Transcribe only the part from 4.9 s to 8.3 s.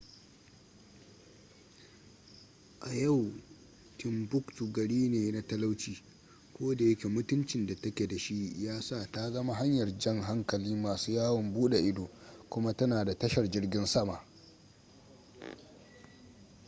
ne na talauci kodayake mutuncin da take da